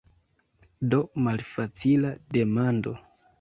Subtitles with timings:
[0.93, 2.97] Do, malfacila demando.